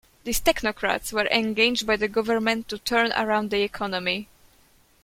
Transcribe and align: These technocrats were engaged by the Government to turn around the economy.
These 0.23 0.41
technocrats 0.41 1.13
were 1.13 1.27
engaged 1.27 1.85
by 1.85 1.95
the 1.95 2.07
Government 2.07 2.67
to 2.69 2.79
turn 2.79 3.11
around 3.15 3.51
the 3.51 3.61
economy. 3.61 4.29